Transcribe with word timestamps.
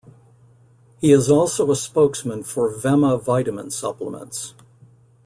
He 0.97 1.11
is 1.11 1.29
also 1.29 1.69
a 1.69 1.75
spokesman 1.75 2.41
for 2.41 2.73
Vemma 2.73 3.21
vitamin 3.23 3.69
supplements. 3.69 4.55